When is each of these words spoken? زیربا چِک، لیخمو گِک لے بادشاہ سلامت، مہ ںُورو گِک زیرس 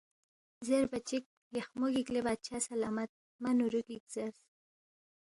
زیربا 0.67 0.99
چِک، 1.07 1.23
لیخمو 1.53 1.87
گِک 1.93 2.07
لے 2.13 2.21
بادشاہ 2.25 2.61
سلامت، 2.69 3.09
مہ 3.41 3.51
ںُورو 3.57 3.81
گِک 3.87 4.03
زیرس 4.13 4.39